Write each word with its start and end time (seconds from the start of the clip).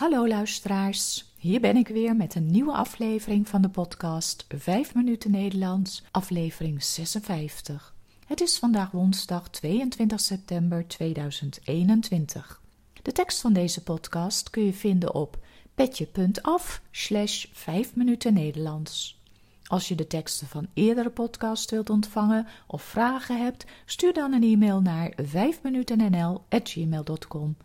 Hallo 0.00 0.28
luisteraars, 0.28 1.32
hier 1.36 1.60
ben 1.60 1.76
ik 1.76 1.88
weer 1.88 2.16
met 2.16 2.34
een 2.34 2.46
nieuwe 2.46 2.72
aflevering 2.72 3.48
van 3.48 3.62
de 3.62 3.68
podcast 3.68 4.44
5 4.48 4.94
minuten 4.94 5.30
Nederlands, 5.30 6.04
aflevering 6.10 6.84
56. 6.84 7.94
Het 8.26 8.40
is 8.40 8.58
vandaag 8.58 8.90
woensdag 8.90 9.50
22 9.50 10.20
september 10.20 10.88
2021. 10.88 12.60
De 13.02 13.12
tekst 13.12 13.40
van 13.40 13.52
deze 13.52 13.82
podcast 13.82 14.50
kun 14.50 14.64
je 14.64 14.72
vinden 14.72 15.14
op 15.14 15.38
petje.af 15.74 16.82
slash 16.90 17.46
5 17.52 17.96
minuten 17.96 18.34
Nederlands. 18.34 19.20
Als 19.64 19.88
je 19.88 19.94
de 19.94 20.06
teksten 20.06 20.46
van 20.46 20.66
eerdere 20.74 21.10
podcasts 21.10 21.70
wilt 21.70 21.90
ontvangen 21.90 22.46
of 22.66 22.82
vragen 22.82 23.42
hebt, 23.42 23.64
stuur 23.84 24.12
dan 24.12 24.32
een 24.32 24.42
e-mail 24.42 24.80
naar 24.80 25.12
5minutennl.gmail.com. 25.22 27.56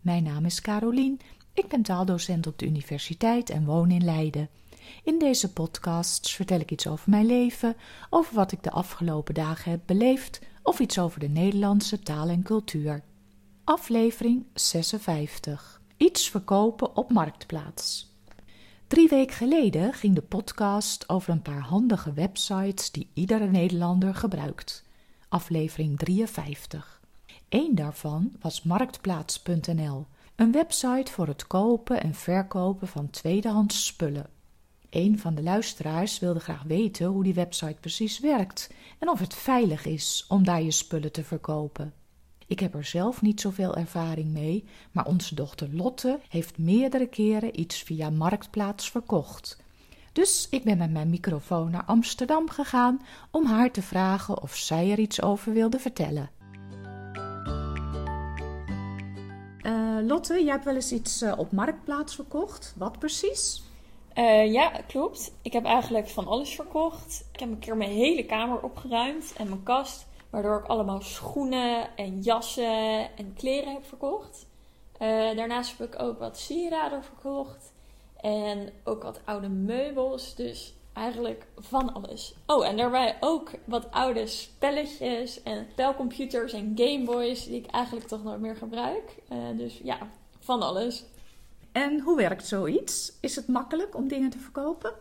Mijn 0.00 0.22
naam 0.22 0.44
is 0.44 0.60
Carolien 0.60 1.20
ik 1.54 1.68
ben 1.68 1.82
taaldocent 1.82 2.46
op 2.46 2.58
de 2.58 2.66
universiteit 2.66 3.50
en 3.50 3.64
woon 3.64 3.90
in 3.90 4.04
Leiden. 4.04 4.48
In 5.04 5.18
deze 5.18 5.52
podcasts 5.52 6.34
vertel 6.34 6.60
ik 6.60 6.70
iets 6.70 6.86
over 6.86 7.10
mijn 7.10 7.26
leven, 7.26 7.76
over 8.10 8.34
wat 8.34 8.52
ik 8.52 8.62
de 8.62 8.70
afgelopen 8.70 9.34
dagen 9.34 9.70
heb 9.70 9.80
beleefd 9.86 10.40
of 10.62 10.78
iets 10.78 10.98
over 10.98 11.20
de 11.20 11.28
Nederlandse 11.28 11.98
taal 11.98 12.28
en 12.28 12.42
cultuur. 12.42 13.02
Aflevering 13.64 14.46
56. 14.54 15.80
Iets 15.96 16.30
verkopen 16.30 16.96
op 16.96 17.10
marktplaats. 17.10 18.10
Drie 18.86 19.08
weken 19.08 19.36
geleden 19.36 19.92
ging 19.92 20.14
de 20.14 20.22
podcast 20.22 21.08
over 21.08 21.32
een 21.32 21.42
paar 21.42 21.60
handige 21.60 22.12
websites 22.12 22.90
die 22.90 23.08
iedere 23.14 23.46
Nederlander 23.46 24.14
gebruikt. 24.14 24.84
Aflevering 25.28 25.98
53. 25.98 27.00
Eén 27.48 27.74
daarvan 27.74 28.32
was 28.40 28.62
marktplaats.nl 28.62 30.06
een 30.36 30.52
website 30.52 31.12
voor 31.12 31.26
het 31.26 31.46
kopen 31.46 32.02
en 32.02 32.14
verkopen 32.14 32.88
van 32.88 33.10
tweedehands 33.10 33.86
spullen. 33.86 34.26
Een 34.90 35.18
van 35.18 35.34
de 35.34 35.42
luisteraars 35.42 36.18
wilde 36.18 36.40
graag 36.40 36.62
weten 36.62 37.06
hoe 37.06 37.22
die 37.22 37.34
website 37.34 37.76
precies 37.80 38.18
werkt 38.18 38.70
en 38.98 39.08
of 39.08 39.18
het 39.18 39.34
veilig 39.34 39.84
is 39.84 40.24
om 40.28 40.44
daar 40.44 40.62
je 40.62 40.70
spullen 40.70 41.12
te 41.12 41.24
verkopen. 41.24 41.92
Ik 42.46 42.60
heb 42.60 42.74
er 42.74 42.84
zelf 42.84 43.22
niet 43.22 43.40
zoveel 43.40 43.76
ervaring 43.76 44.32
mee, 44.32 44.64
maar 44.90 45.06
onze 45.06 45.34
dochter 45.34 45.68
Lotte 45.74 46.18
heeft 46.28 46.58
meerdere 46.58 47.06
keren 47.06 47.60
iets 47.60 47.82
via 47.82 48.10
Marktplaats 48.10 48.90
verkocht. 48.90 49.60
Dus 50.12 50.46
ik 50.50 50.64
ben 50.64 50.78
met 50.78 50.90
mijn 50.90 51.10
microfoon 51.10 51.70
naar 51.70 51.84
Amsterdam 51.84 52.50
gegaan 52.50 53.00
om 53.30 53.46
haar 53.46 53.70
te 53.70 53.82
vragen 53.82 54.42
of 54.42 54.56
zij 54.56 54.90
er 54.90 54.98
iets 54.98 55.22
over 55.22 55.52
wilde 55.52 55.78
vertellen. 55.78 56.30
Lotte, 60.00 60.42
jij 60.42 60.52
hebt 60.52 60.64
wel 60.64 60.74
eens 60.74 60.92
iets 60.92 61.22
uh, 61.22 61.38
op 61.38 61.52
Marktplaats 61.52 62.14
verkocht. 62.14 62.74
Wat 62.76 62.98
precies? 62.98 63.62
Uh, 64.14 64.52
ja, 64.52 64.68
klopt. 64.68 65.32
Ik 65.42 65.52
heb 65.52 65.64
eigenlijk 65.64 66.08
van 66.08 66.26
alles 66.26 66.54
verkocht. 66.54 67.24
Ik 67.32 67.40
heb 67.40 67.48
een 67.48 67.58
keer 67.58 67.76
mijn 67.76 67.90
hele 67.90 68.26
kamer 68.26 68.60
opgeruimd 68.60 69.32
en 69.36 69.48
mijn 69.48 69.62
kast, 69.62 70.06
waardoor 70.30 70.58
ik 70.58 70.66
allemaal 70.66 71.00
schoenen 71.00 71.96
en 71.96 72.20
jassen 72.20 73.16
en 73.16 73.34
kleren 73.34 73.72
heb 73.72 73.86
verkocht. 73.86 74.46
Daarnaast 75.36 75.78
heb 75.78 75.94
ik 75.94 76.02
ook 76.02 76.18
wat 76.18 76.38
sieraden 76.38 77.04
verkocht 77.04 77.72
en 78.20 78.72
ook 78.84 79.02
wat 79.02 79.20
oude 79.24 79.48
meubels. 79.48 80.34
Dus 80.34 80.74
eigenlijk 80.92 81.46
van 81.56 81.92
alles. 81.92 82.34
Oh, 82.46 82.66
en 82.66 82.76
daarbij 82.76 83.16
ook 83.20 83.50
wat 83.64 83.90
oude 83.90 84.26
spelletjes 84.26 85.42
en 85.42 85.66
spelcomputers 85.70 86.52
en 86.52 86.72
gameboys 86.74 87.44
die 87.44 87.56
ik 87.56 87.66
eigenlijk 87.66 88.06
toch 88.06 88.22
nooit 88.22 88.40
meer 88.40 88.56
gebruik. 88.56 89.16
Uh, 89.32 89.38
dus 89.56 89.80
ja, 89.82 89.98
van 90.38 90.62
alles. 90.62 91.04
En 91.72 92.00
hoe 92.00 92.16
werkt 92.16 92.46
zoiets? 92.46 93.12
Is 93.20 93.36
het 93.36 93.48
makkelijk 93.48 93.96
om 93.96 94.08
dingen 94.08 94.30
te 94.30 94.38
verkopen? 94.38 94.92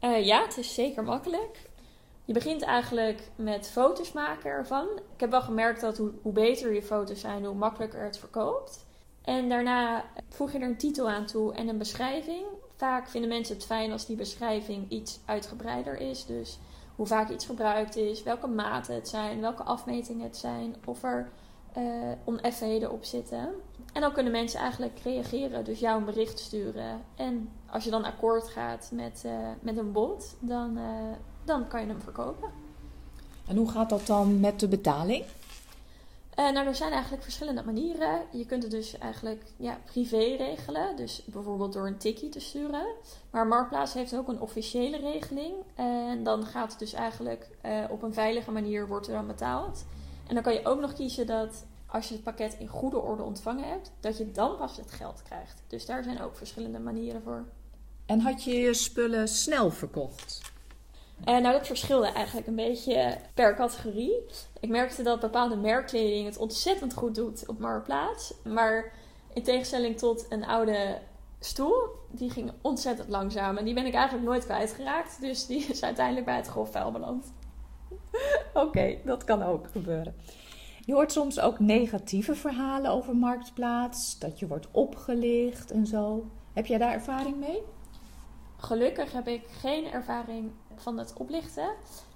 Uh, 0.00 0.26
ja, 0.26 0.42
het 0.42 0.58
is 0.58 0.74
zeker 0.74 1.04
makkelijk. 1.04 1.58
Je 2.24 2.32
begint 2.32 2.62
eigenlijk 2.62 3.20
met 3.36 3.70
foto's 3.70 4.12
maken 4.12 4.50
ervan. 4.50 4.86
Ik 5.14 5.20
heb 5.20 5.30
wel 5.30 5.42
gemerkt 5.42 5.80
dat 5.80 5.98
hoe, 5.98 6.10
hoe 6.22 6.32
beter 6.32 6.74
je 6.74 6.82
foto's 6.82 7.20
zijn, 7.20 7.44
hoe 7.44 7.54
makkelijker 7.54 8.04
het 8.04 8.18
verkoopt. 8.18 8.84
En 9.24 9.48
daarna 9.48 10.04
voeg 10.28 10.52
je 10.52 10.58
er 10.58 10.68
een 10.68 10.76
titel 10.76 11.08
aan 11.10 11.26
toe 11.26 11.54
en 11.54 11.68
een 11.68 11.78
beschrijving. 11.78 12.44
Vaak 12.84 13.08
vinden 13.08 13.30
mensen 13.30 13.54
het 13.54 13.64
fijn 13.64 13.92
als 13.92 14.06
die 14.06 14.16
beschrijving 14.16 14.90
iets 14.90 15.20
uitgebreider 15.24 16.00
is. 16.00 16.26
Dus 16.26 16.58
hoe 16.96 17.06
vaak 17.06 17.30
iets 17.30 17.46
gebruikt 17.46 17.96
is, 17.96 18.22
welke 18.22 18.46
maten 18.46 18.94
het 18.94 19.08
zijn, 19.08 19.40
welke 19.40 19.62
afmetingen 19.62 20.24
het 20.24 20.36
zijn, 20.36 20.76
of 20.84 21.02
er 21.02 21.30
uh, 21.78 21.84
oneffenheden 22.24 22.92
op 22.92 23.04
zitten. 23.04 23.48
En 23.92 24.00
dan 24.00 24.12
kunnen 24.12 24.32
mensen 24.32 24.60
eigenlijk 24.60 24.98
reageren, 24.98 25.64
dus 25.64 25.80
jou 25.80 25.98
een 25.98 26.04
bericht 26.04 26.38
sturen. 26.38 27.00
En 27.14 27.48
als 27.70 27.84
je 27.84 27.90
dan 27.90 28.04
akkoord 28.04 28.48
gaat 28.48 28.90
met, 28.92 29.22
uh, 29.26 29.32
met 29.60 29.76
een 29.76 29.92
bod, 29.92 30.36
dan, 30.40 30.78
uh, 30.78 30.84
dan 31.44 31.68
kan 31.68 31.80
je 31.80 31.86
hem 31.86 32.00
verkopen. 32.00 32.50
En 33.46 33.56
hoe 33.56 33.70
gaat 33.70 33.90
dat 33.90 34.06
dan 34.06 34.40
met 34.40 34.60
de 34.60 34.68
betaling? 34.68 35.24
Uh, 36.38 36.50
nou, 36.50 36.66
er 36.66 36.74
zijn 36.74 36.92
eigenlijk 36.92 37.22
verschillende 37.22 37.62
manieren. 37.64 38.22
Je 38.30 38.46
kunt 38.46 38.62
het 38.62 38.72
dus 38.72 38.98
eigenlijk 38.98 39.42
ja, 39.56 39.78
privé 39.84 40.36
regelen. 40.38 40.96
Dus 40.96 41.24
bijvoorbeeld 41.24 41.72
door 41.72 41.86
een 41.86 41.98
tikkie 41.98 42.28
te 42.28 42.40
sturen. 42.40 42.86
Maar 43.30 43.46
Marktplaats 43.46 43.94
heeft 43.94 44.16
ook 44.16 44.28
een 44.28 44.40
officiële 44.40 44.96
regeling. 44.96 45.54
En 45.74 46.22
dan 46.22 46.46
gaat 46.46 46.70
het 46.70 46.78
dus 46.78 46.92
eigenlijk 46.92 47.48
uh, 47.66 47.84
op 47.90 48.02
een 48.02 48.14
veilige 48.14 48.50
manier 48.50 48.86
wordt 48.86 49.06
er 49.06 49.12
dan 49.12 49.26
betaald. 49.26 49.84
En 50.26 50.34
dan 50.34 50.42
kan 50.42 50.54
je 50.54 50.66
ook 50.66 50.80
nog 50.80 50.92
kiezen 50.92 51.26
dat 51.26 51.64
als 51.86 52.08
je 52.08 52.14
het 52.14 52.22
pakket 52.22 52.56
in 52.58 52.68
goede 52.68 52.98
orde 52.98 53.22
ontvangen 53.22 53.68
hebt, 53.68 53.92
dat 54.00 54.18
je 54.18 54.30
dan 54.30 54.56
pas 54.56 54.76
het 54.76 54.90
geld 54.90 55.22
krijgt. 55.22 55.62
Dus 55.66 55.86
daar 55.86 56.02
zijn 56.02 56.20
ook 56.20 56.36
verschillende 56.36 56.78
manieren 56.78 57.22
voor. 57.22 57.44
En 58.06 58.20
had 58.20 58.44
je 58.44 58.54
je 58.54 58.74
spullen 58.74 59.28
snel 59.28 59.70
verkocht? 59.70 60.52
Uh, 61.20 61.24
nou, 61.24 61.52
dat 61.52 61.66
verschilde 61.66 62.06
eigenlijk 62.06 62.46
een 62.46 62.54
beetje 62.54 63.16
per 63.34 63.54
categorie. 63.54 64.26
Ik 64.60 64.68
merkte 64.68 65.02
dat 65.02 65.20
bepaalde 65.20 65.56
merkkleding 65.56 66.26
het 66.26 66.38
ontzettend 66.38 66.94
goed 66.94 67.14
doet 67.14 67.48
op 67.48 67.58
Marktplaats. 67.58 68.34
Maar 68.44 68.92
in 69.32 69.42
tegenstelling 69.42 69.98
tot 69.98 70.26
een 70.28 70.44
oude 70.44 70.98
stoel, 71.40 71.88
die 72.10 72.30
ging 72.30 72.52
ontzettend 72.60 73.08
langzaam. 73.08 73.56
En 73.56 73.64
die 73.64 73.74
ben 73.74 73.86
ik 73.86 73.94
eigenlijk 73.94 74.26
nooit 74.26 74.44
kwijtgeraakt. 74.44 75.20
Dus 75.20 75.46
die 75.46 75.66
is 75.66 75.82
uiteindelijk 75.82 76.26
bij 76.26 76.36
het 76.36 76.46
grofvuil 76.46 76.90
beland. 76.90 77.32
Oké, 78.54 78.96
dat 79.04 79.24
kan 79.24 79.42
ook 79.42 79.68
gebeuren. 79.72 80.14
Je 80.84 80.92
hoort 80.92 81.12
soms 81.12 81.40
ook 81.40 81.58
negatieve 81.58 82.34
verhalen 82.34 82.90
over 82.90 83.16
Marktplaats. 83.16 84.18
Dat 84.18 84.38
je 84.38 84.46
wordt 84.46 84.68
opgelicht 84.70 85.70
en 85.70 85.86
zo. 85.86 86.26
Heb 86.52 86.66
jij 86.66 86.78
daar 86.78 86.92
ervaring 86.92 87.36
mee? 87.36 87.62
Gelukkig 88.64 89.12
heb 89.12 89.28
ik 89.28 89.46
geen 89.48 89.92
ervaring 89.92 90.52
van 90.74 90.98
het 90.98 91.12
oplichten. 91.12 91.68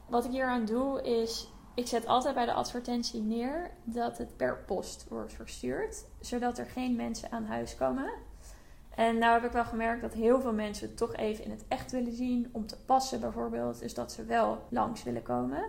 Wat 0.07 0.25
ik 0.25 0.31
hier 0.31 0.47
aan 0.47 0.65
doe 0.65 1.03
is, 1.03 1.49
ik 1.75 1.87
zet 1.87 2.07
altijd 2.07 2.35
bij 2.35 2.45
de 2.45 2.53
advertentie 2.53 3.23
neer 3.23 3.71
dat 3.85 4.19
het 4.19 4.37
per 4.37 4.57
post 4.67 5.07
wordt 5.09 5.33
verstuurd, 5.33 6.05
zodat 6.21 6.59
er 6.59 6.67
geen 6.67 6.97
mensen 6.97 7.31
aan 7.31 7.45
huis 7.45 7.77
komen. 7.77 8.13
En 8.95 9.19
nou 9.19 9.33
heb 9.33 9.45
ik 9.45 9.53
wel 9.53 9.65
gemerkt 9.65 10.03
dat 10.03 10.15
heel 10.15 10.41
veel 10.41 10.53
mensen 10.53 10.89
het 10.89 10.97
toch 10.97 11.17
even 11.17 11.45
in 11.45 11.51
het 11.51 11.65
echt 11.69 11.93
willen 11.93 12.15
zien, 12.15 12.49
om 12.53 12.67
te 12.67 12.77
passen 12.87 13.21
bijvoorbeeld, 13.21 13.81
dus 13.81 13.95
dat 13.95 14.13
ze 14.13 14.25
wel 14.25 14.63
langs 14.69 15.03
willen 15.03 15.23
komen. 15.23 15.63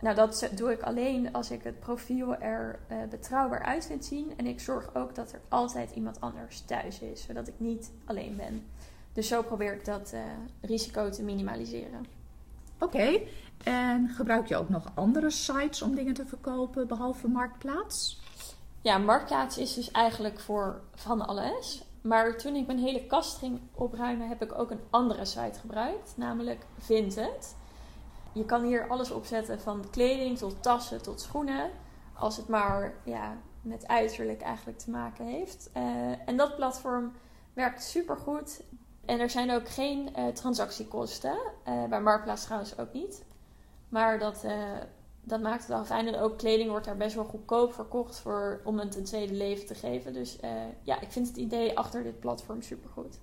Nou, 0.00 0.16
dat 0.16 0.50
doe 0.54 0.72
ik 0.72 0.82
alleen 0.82 1.32
als 1.32 1.50
ik 1.50 1.62
het 1.62 1.80
profiel 1.80 2.36
er 2.36 2.78
uh, 2.90 2.96
betrouwbaar 3.10 3.62
uit 3.62 3.86
vind 3.86 4.04
zien. 4.04 4.32
En 4.36 4.46
ik 4.46 4.60
zorg 4.60 4.94
ook 4.94 5.14
dat 5.14 5.32
er 5.32 5.40
altijd 5.48 5.90
iemand 5.90 6.20
anders 6.20 6.60
thuis 6.60 7.00
is, 7.00 7.22
zodat 7.22 7.48
ik 7.48 7.54
niet 7.56 7.92
alleen 8.04 8.36
ben. 8.36 8.66
Dus 9.14 9.28
zo 9.28 9.42
probeer 9.42 9.74
ik 9.74 9.84
dat 9.84 10.12
uh, 10.14 10.20
risico 10.60 11.10
te 11.10 11.22
minimaliseren. 11.22 12.06
Oké, 12.78 13.20
en 13.64 14.08
gebruik 14.08 14.46
je 14.46 14.56
ook 14.56 14.68
nog 14.68 14.90
andere 14.94 15.30
sites 15.30 15.82
om 15.82 15.94
dingen 15.94 16.14
te 16.14 16.26
verkopen 16.26 16.86
behalve 16.86 17.28
Marktplaats? 17.28 18.20
Ja, 18.80 18.98
Marktplaats 18.98 19.58
is 19.58 19.74
dus 19.74 19.90
eigenlijk 19.90 20.40
voor 20.40 20.80
van 20.94 21.26
alles. 21.26 21.84
Maar 22.00 22.38
toen 22.38 22.54
ik 22.54 22.66
mijn 22.66 22.78
hele 22.78 23.06
kast 23.06 23.38
ging 23.38 23.60
opruimen, 23.74 24.28
heb 24.28 24.42
ik 24.42 24.58
ook 24.58 24.70
een 24.70 24.80
andere 24.90 25.24
site 25.24 25.58
gebruikt, 25.60 26.12
namelijk 26.16 26.66
Vinted. 26.78 27.56
Je 28.32 28.44
kan 28.44 28.64
hier 28.64 28.88
alles 28.88 29.10
opzetten 29.10 29.60
van 29.60 29.84
kleding 29.90 30.38
tot 30.38 30.62
tassen 30.62 31.02
tot 31.02 31.20
schoenen, 31.20 31.70
als 32.14 32.36
het 32.36 32.48
maar 32.48 32.94
ja, 33.04 33.36
met 33.62 33.88
uiterlijk 33.88 34.42
eigenlijk 34.42 34.78
te 34.78 34.90
maken 34.90 35.26
heeft. 35.26 35.70
Uh, 35.76 35.82
en 36.28 36.36
dat 36.36 36.56
platform 36.56 37.12
werkt 37.52 37.82
super 37.82 38.16
goed. 38.16 38.62
En 39.06 39.20
er 39.20 39.30
zijn 39.30 39.50
ook 39.50 39.68
geen 39.68 40.08
uh, 40.18 40.26
transactiekosten. 40.26 41.38
Uh, 41.68 41.84
bij 41.84 42.00
Marktplaats 42.00 42.44
trouwens 42.44 42.78
ook 42.78 42.92
niet. 42.92 43.24
Maar 43.88 44.18
dat, 44.18 44.42
uh, 44.44 44.52
dat 45.22 45.40
maakt 45.40 45.58
het 45.58 45.68
wel 45.68 45.84
fijn. 45.84 46.16
Ook 46.16 46.38
kleding 46.38 46.70
wordt 46.70 46.86
daar 46.86 46.96
best 46.96 47.14
wel 47.14 47.24
goedkoop 47.24 47.74
verkocht 47.74 48.18
voor, 48.18 48.60
om 48.64 48.78
het 48.78 48.96
een 48.96 49.04
tweede 49.04 49.34
leven 49.34 49.66
te 49.66 49.74
geven. 49.74 50.12
Dus 50.12 50.38
ja, 50.82 51.00
ik 51.00 51.12
vind 51.12 51.28
het 51.28 51.36
idee 51.36 51.78
achter 51.78 52.02
dit 52.02 52.20
platform 52.20 52.62
supergoed. 52.62 53.18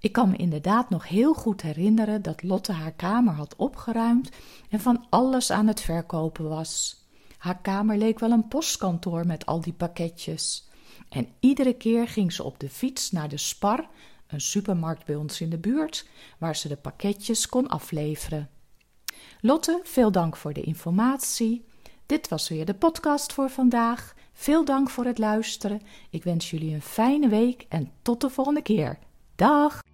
Ik 0.00 0.12
kan 0.12 0.30
me 0.30 0.36
inderdaad 0.36 0.90
nog 0.90 1.08
heel 1.08 1.34
goed 1.34 1.62
herinneren 1.62 2.22
dat 2.22 2.42
Lotte 2.42 2.72
haar 2.72 2.92
kamer 2.92 3.34
had 3.34 3.56
opgeruimd 3.56 4.30
en 4.70 4.80
van 4.80 5.06
alles 5.10 5.50
aan 5.50 5.66
het 5.66 5.80
verkopen 5.80 6.48
was. 6.48 7.04
Haar 7.38 7.60
kamer 7.60 7.96
leek 7.96 8.18
wel 8.18 8.30
een 8.30 8.48
postkantoor 8.48 9.26
met 9.26 9.46
al 9.46 9.60
die 9.60 9.72
pakketjes. 9.72 10.69
En 11.08 11.28
iedere 11.40 11.72
keer 11.72 12.08
ging 12.08 12.32
ze 12.32 12.42
op 12.42 12.60
de 12.60 12.68
fiets 12.68 13.10
naar 13.10 13.28
de 13.28 13.36
Spar, 13.36 13.88
een 14.26 14.40
supermarkt 14.40 15.04
bij 15.04 15.14
ons 15.14 15.40
in 15.40 15.50
de 15.50 15.58
buurt, 15.58 16.08
waar 16.38 16.56
ze 16.56 16.68
de 16.68 16.76
pakketjes 16.76 17.46
kon 17.46 17.68
afleveren. 17.68 18.50
Lotte, 19.40 19.80
veel 19.84 20.12
dank 20.12 20.36
voor 20.36 20.52
de 20.52 20.62
informatie. 20.62 21.64
Dit 22.06 22.28
was 22.28 22.48
weer 22.48 22.64
de 22.64 22.74
podcast 22.74 23.32
voor 23.32 23.50
vandaag. 23.50 24.14
Veel 24.32 24.64
dank 24.64 24.90
voor 24.90 25.04
het 25.04 25.18
luisteren. 25.18 25.82
Ik 26.10 26.24
wens 26.24 26.50
jullie 26.50 26.74
een 26.74 26.82
fijne 26.82 27.28
week 27.28 27.66
en 27.68 27.90
tot 28.02 28.20
de 28.20 28.30
volgende 28.30 28.62
keer. 28.62 28.98
Dag! 29.34 29.89